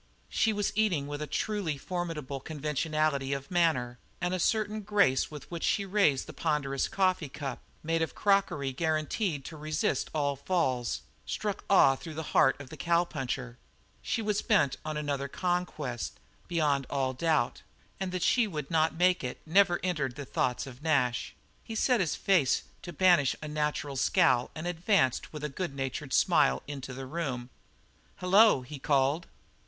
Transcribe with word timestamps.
She 0.29 0.51
was 0.51 0.71
eating 0.73 1.05
with 1.05 1.21
a 1.21 1.27
truly 1.27 1.77
formidable 1.77 2.39
conventionality 2.39 3.33
of 3.33 3.51
manner, 3.51 3.99
and 4.19 4.33
a 4.33 4.39
certain 4.39 4.81
grace 4.81 5.29
with 5.29 5.51
which 5.51 5.63
she 5.63 5.85
raised 5.85 6.25
the 6.25 6.33
ponderous 6.33 6.87
coffee 6.87 7.29
cup, 7.29 7.61
made 7.83 8.01
of 8.01 8.15
crockery 8.15 8.73
guaranteed 8.73 9.45
to 9.45 9.55
resist 9.57 10.09
all 10.11 10.35
falls, 10.35 11.03
struck 11.27 11.63
awe 11.69 11.95
through 11.95 12.15
the 12.15 12.33
heart 12.33 12.59
of 12.59 12.71
the 12.71 12.77
cowpuncher. 12.77 13.59
She 14.01 14.23
was 14.23 14.41
bent 14.41 14.75
on 14.83 14.97
another 14.97 15.27
conquest, 15.27 16.19
beyond 16.47 16.87
all 16.89 17.13
doubt, 17.13 17.61
and 17.99 18.11
that 18.11 18.23
she 18.23 18.47
would 18.47 18.71
not 18.71 18.95
make 18.97 19.23
it 19.23 19.39
never 19.45 19.79
entered 19.83 20.15
the 20.15 20.25
thoughts 20.25 20.65
of 20.65 20.81
Nash. 20.81 21.35
He 21.63 21.75
set 21.75 21.99
his 21.99 22.15
face 22.15 22.63
to 22.81 22.91
banish 22.91 23.35
a 23.39 23.47
natural 23.47 23.95
scowl 23.95 24.49
and 24.55 24.65
advanced 24.65 25.31
with 25.31 25.43
a 25.43 25.47
good 25.47 25.75
natured 25.75 26.11
smile 26.11 26.63
into 26.67 26.91
the 26.91 27.05
room. 27.05 27.51
"Hello!" 28.17 28.63
he 28.63 28.79
called. 28.79 29.27